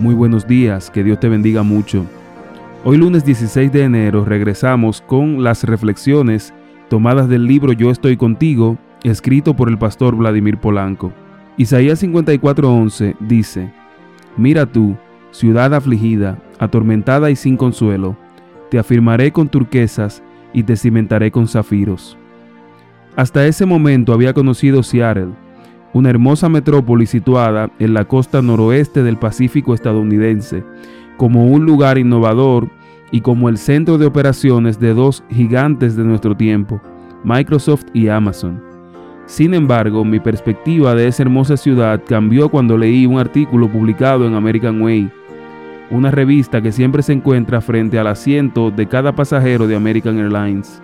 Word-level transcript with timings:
Muy 0.00 0.14
buenos 0.14 0.46
días, 0.46 0.90
que 0.90 1.04
Dios 1.04 1.20
te 1.20 1.28
bendiga 1.28 1.62
mucho. 1.62 2.04
Hoy 2.82 2.96
lunes 2.96 3.24
16 3.24 3.72
de 3.72 3.84
enero 3.84 4.24
regresamos 4.24 5.00
con 5.00 5.44
las 5.44 5.62
reflexiones 5.62 6.52
tomadas 6.88 7.28
del 7.28 7.46
libro 7.46 7.72
Yo 7.72 7.92
estoy 7.92 8.16
contigo, 8.16 8.76
escrito 9.04 9.54
por 9.54 9.68
el 9.68 9.78
pastor 9.78 10.16
Vladimir 10.16 10.58
Polanco. 10.58 11.12
Isaías 11.56 12.02
54:11 12.02 13.14
dice, 13.20 13.72
Mira 14.36 14.66
tú, 14.66 14.96
ciudad 15.30 15.72
afligida, 15.72 16.38
atormentada 16.58 17.30
y 17.30 17.36
sin 17.36 17.56
consuelo, 17.56 18.16
te 18.70 18.80
afirmaré 18.80 19.30
con 19.30 19.48
turquesas 19.48 20.24
y 20.52 20.64
te 20.64 20.76
cimentaré 20.76 21.30
con 21.30 21.46
zafiros. 21.46 22.18
Hasta 23.14 23.46
ese 23.46 23.64
momento 23.64 24.12
había 24.12 24.34
conocido 24.34 24.82
Seattle, 24.82 25.34
una 25.94 26.10
hermosa 26.10 26.48
metrópoli 26.48 27.06
situada 27.06 27.70
en 27.78 27.94
la 27.94 28.04
costa 28.04 28.42
noroeste 28.42 29.02
del 29.02 29.16
Pacífico 29.16 29.72
estadounidense, 29.74 30.64
como 31.16 31.46
un 31.46 31.64
lugar 31.64 31.98
innovador 31.98 32.68
y 33.12 33.20
como 33.20 33.48
el 33.48 33.56
centro 33.56 33.96
de 33.96 34.06
operaciones 34.06 34.78
de 34.80 34.92
dos 34.92 35.24
gigantes 35.30 35.96
de 35.96 36.02
nuestro 36.02 36.36
tiempo, 36.36 36.80
Microsoft 37.22 37.84
y 37.94 38.08
Amazon. 38.08 38.60
Sin 39.26 39.54
embargo, 39.54 40.04
mi 40.04 40.18
perspectiva 40.18 40.94
de 40.94 41.06
esa 41.06 41.22
hermosa 41.22 41.56
ciudad 41.56 42.02
cambió 42.06 42.48
cuando 42.48 42.76
leí 42.76 43.06
un 43.06 43.18
artículo 43.18 43.68
publicado 43.68 44.26
en 44.26 44.34
American 44.34 44.82
Way, 44.82 45.10
una 45.90 46.10
revista 46.10 46.60
que 46.60 46.72
siempre 46.72 47.02
se 47.02 47.12
encuentra 47.12 47.60
frente 47.60 48.00
al 48.00 48.08
asiento 48.08 48.72
de 48.72 48.86
cada 48.86 49.14
pasajero 49.14 49.68
de 49.68 49.76
American 49.76 50.18
Airlines. 50.18 50.82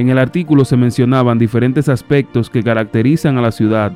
En 0.00 0.08
el 0.08 0.16
artículo 0.16 0.64
se 0.64 0.78
mencionaban 0.78 1.38
diferentes 1.38 1.90
aspectos 1.90 2.48
que 2.48 2.62
caracterizan 2.62 3.36
a 3.36 3.42
la 3.42 3.52
ciudad, 3.52 3.92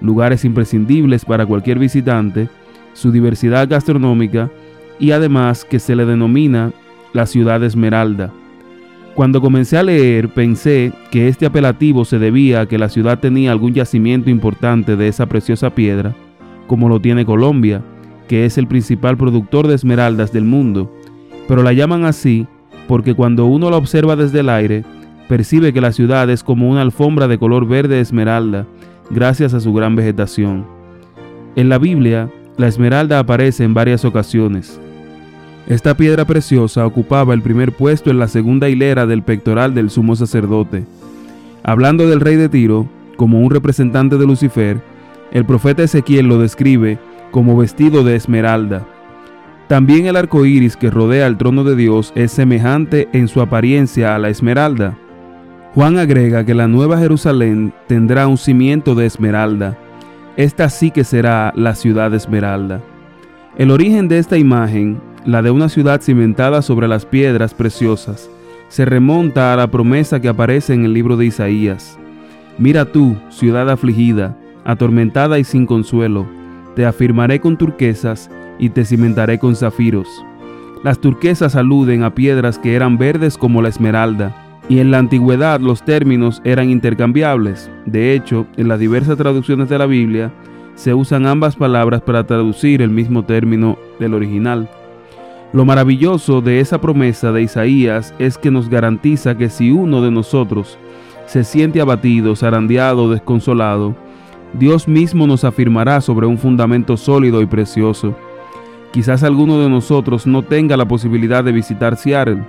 lugares 0.00 0.46
imprescindibles 0.46 1.26
para 1.26 1.44
cualquier 1.44 1.78
visitante, 1.78 2.48
su 2.94 3.12
diversidad 3.12 3.68
gastronómica 3.68 4.50
y 4.98 5.10
además 5.10 5.66
que 5.66 5.78
se 5.78 5.94
le 5.94 6.06
denomina 6.06 6.72
la 7.12 7.26
ciudad 7.26 7.62
esmeralda. 7.64 8.32
Cuando 9.14 9.42
comencé 9.42 9.76
a 9.76 9.82
leer 9.82 10.30
pensé 10.30 10.90
que 11.10 11.28
este 11.28 11.44
apelativo 11.44 12.06
se 12.06 12.18
debía 12.18 12.62
a 12.62 12.66
que 12.66 12.78
la 12.78 12.88
ciudad 12.88 13.18
tenía 13.18 13.52
algún 13.52 13.74
yacimiento 13.74 14.30
importante 14.30 14.96
de 14.96 15.08
esa 15.08 15.26
preciosa 15.26 15.68
piedra, 15.74 16.14
como 16.66 16.88
lo 16.88 16.98
tiene 16.98 17.26
Colombia, 17.26 17.82
que 18.26 18.46
es 18.46 18.56
el 18.56 18.66
principal 18.66 19.18
productor 19.18 19.68
de 19.68 19.74
esmeraldas 19.74 20.32
del 20.32 20.44
mundo, 20.44 20.90
pero 21.46 21.62
la 21.62 21.74
llaman 21.74 22.06
así 22.06 22.46
porque 22.88 23.12
cuando 23.12 23.44
uno 23.44 23.68
la 23.68 23.76
observa 23.76 24.16
desde 24.16 24.40
el 24.40 24.48
aire, 24.48 24.84
percibe 25.28 25.72
que 25.72 25.80
la 25.80 25.92
ciudad 25.92 26.28
es 26.30 26.42
como 26.42 26.68
una 26.68 26.82
alfombra 26.82 27.28
de 27.28 27.38
color 27.38 27.66
verde 27.66 28.00
esmeralda, 28.00 28.66
gracias 29.10 29.54
a 29.54 29.60
su 29.60 29.72
gran 29.72 29.96
vegetación. 29.96 30.66
En 31.56 31.68
la 31.68 31.78
Biblia, 31.78 32.30
la 32.56 32.68
esmeralda 32.68 33.18
aparece 33.18 33.64
en 33.64 33.74
varias 33.74 34.04
ocasiones. 34.04 34.80
Esta 35.66 35.96
piedra 35.96 36.24
preciosa 36.24 36.86
ocupaba 36.86 37.34
el 37.34 37.42
primer 37.42 37.72
puesto 37.72 38.10
en 38.10 38.18
la 38.18 38.28
segunda 38.28 38.68
hilera 38.68 39.06
del 39.06 39.22
pectoral 39.22 39.74
del 39.74 39.90
sumo 39.90 40.16
sacerdote. 40.16 40.84
Hablando 41.62 42.08
del 42.08 42.20
rey 42.20 42.36
de 42.36 42.48
Tiro, 42.48 42.88
como 43.16 43.40
un 43.40 43.50
representante 43.50 44.18
de 44.18 44.26
Lucifer, 44.26 44.82
el 45.30 45.44
profeta 45.44 45.82
Ezequiel 45.82 46.26
lo 46.26 46.38
describe 46.38 46.98
como 47.30 47.56
vestido 47.56 48.04
de 48.04 48.16
esmeralda. 48.16 48.86
También 49.68 50.06
el 50.06 50.16
arco 50.16 50.44
iris 50.44 50.76
que 50.76 50.90
rodea 50.90 51.26
el 51.26 51.38
trono 51.38 51.64
de 51.64 51.76
Dios 51.76 52.12
es 52.14 52.32
semejante 52.32 53.08
en 53.12 53.28
su 53.28 53.40
apariencia 53.40 54.14
a 54.14 54.18
la 54.18 54.28
esmeralda. 54.28 54.98
Juan 55.74 55.96
agrega 55.96 56.44
que 56.44 56.54
la 56.54 56.68
nueva 56.68 56.98
Jerusalén 56.98 57.72
tendrá 57.86 58.26
un 58.26 58.36
cimiento 58.36 58.94
de 58.94 59.06
esmeralda. 59.06 59.78
Esta 60.36 60.68
sí 60.68 60.90
que 60.90 61.02
será 61.02 61.50
la 61.56 61.74
ciudad 61.74 62.12
esmeralda. 62.12 62.82
El 63.56 63.70
origen 63.70 64.06
de 64.06 64.18
esta 64.18 64.36
imagen, 64.36 65.00
la 65.24 65.40
de 65.40 65.50
una 65.50 65.70
ciudad 65.70 66.02
cimentada 66.02 66.60
sobre 66.60 66.88
las 66.88 67.06
piedras 67.06 67.54
preciosas, 67.54 68.28
se 68.68 68.84
remonta 68.84 69.54
a 69.54 69.56
la 69.56 69.70
promesa 69.70 70.20
que 70.20 70.28
aparece 70.28 70.74
en 70.74 70.84
el 70.84 70.92
libro 70.92 71.16
de 71.16 71.24
Isaías. 71.24 71.98
Mira 72.58 72.84
tú, 72.84 73.16
ciudad 73.30 73.70
afligida, 73.70 74.36
atormentada 74.64 75.38
y 75.38 75.44
sin 75.44 75.64
consuelo, 75.64 76.26
te 76.76 76.84
afirmaré 76.84 77.40
con 77.40 77.56
turquesas 77.56 78.30
y 78.58 78.68
te 78.68 78.84
cimentaré 78.84 79.38
con 79.38 79.56
zafiros. 79.56 80.08
Las 80.84 80.98
turquesas 80.98 81.56
aluden 81.56 82.02
a 82.02 82.14
piedras 82.14 82.58
que 82.58 82.74
eran 82.74 82.98
verdes 82.98 83.38
como 83.38 83.62
la 83.62 83.70
esmeralda, 83.70 84.41
y 84.68 84.78
en 84.78 84.90
la 84.90 84.98
antigüedad 84.98 85.60
los 85.60 85.82
términos 85.82 86.40
eran 86.44 86.70
intercambiables. 86.70 87.70
De 87.86 88.14
hecho, 88.14 88.46
en 88.56 88.68
las 88.68 88.78
diversas 88.78 89.16
traducciones 89.16 89.68
de 89.68 89.78
la 89.78 89.86
Biblia 89.86 90.32
se 90.74 90.94
usan 90.94 91.26
ambas 91.26 91.56
palabras 91.56 92.00
para 92.00 92.26
traducir 92.26 92.82
el 92.82 92.90
mismo 92.90 93.24
término 93.24 93.78
del 93.98 94.14
original. 94.14 94.68
Lo 95.52 95.64
maravilloso 95.66 96.40
de 96.40 96.60
esa 96.60 96.80
promesa 96.80 97.30
de 97.30 97.42
Isaías 97.42 98.14
es 98.18 98.38
que 98.38 98.50
nos 98.50 98.70
garantiza 98.70 99.36
que 99.36 99.50
si 99.50 99.70
uno 99.70 100.00
de 100.00 100.10
nosotros 100.10 100.78
se 101.26 101.44
siente 101.44 101.80
abatido, 101.80 102.34
zarandeado, 102.34 103.10
desconsolado, 103.10 103.94
Dios 104.54 104.88
mismo 104.88 105.26
nos 105.26 105.44
afirmará 105.44 106.00
sobre 106.00 106.26
un 106.26 106.38
fundamento 106.38 106.96
sólido 106.96 107.42
y 107.42 107.46
precioso. 107.46 108.16
Quizás 108.92 109.22
alguno 109.22 109.58
de 109.58 109.68
nosotros 109.68 110.26
no 110.26 110.42
tenga 110.42 110.76
la 110.76 110.86
posibilidad 110.86 111.42
de 111.42 111.52
visitar 111.52 111.96
Seattle. 111.96 112.42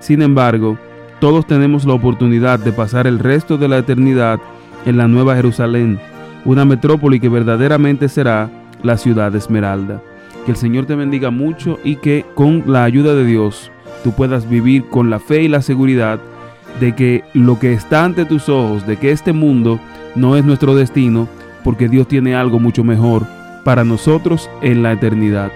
Sin 0.00 0.22
embargo, 0.22 0.76
todos 1.24 1.46
tenemos 1.46 1.86
la 1.86 1.94
oportunidad 1.94 2.58
de 2.58 2.70
pasar 2.70 3.06
el 3.06 3.18
resto 3.18 3.56
de 3.56 3.66
la 3.66 3.78
eternidad 3.78 4.38
en 4.84 4.98
la 4.98 5.08
Nueva 5.08 5.34
Jerusalén, 5.34 5.98
una 6.44 6.66
metrópoli 6.66 7.18
que 7.18 7.30
verdaderamente 7.30 8.10
será 8.10 8.50
la 8.82 8.98
ciudad 8.98 9.34
esmeralda. 9.34 10.02
Que 10.44 10.50
el 10.50 10.58
Señor 10.58 10.84
te 10.84 10.94
bendiga 10.94 11.30
mucho 11.30 11.80
y 11.82 11.96
que 11.96 12.26
con 12.34 12.64
la 12.66 12.84
ayuda 12.84 13.14
de 13.14 13.24
Dios 13.24 13.70
tú 14.02 14.12
puedas 14.12 14.46
vivir 14.50 14.84
con 14.90 15.08
la 15.08 15.18
fe 15.18 15.44
y 15.44 15.48
la 15.48 15.62
seguridad 15.62 16.20
de 16.78 16.94
que 16.94 17.24
lo 17.32 17.58
que 17.58 17.72
está 17.72 18.04
ante 18.04 18.26
tus 18.26 18.50
ojos, 18.50 18.86
de 18.86 18.98
que 18.98 19.10
este 19.10 19.32
mundo 19.32 19.80
no 20.14 20.36
es 20.36 20.44
nuestro 20.44 20.74
destino, 20.74 21.26
porque 21.64 21.88
Dios 21.88 22.06
tiene 22.06 22.34
algo 22.34 22.60
mucho 22.60 22.84
mejor 22.84 23.26
para 23.64 23.82
nosotros 23.82 24.50
en 24.60 24.82
la 24.82 24.92
eternidad. 24.92 25.50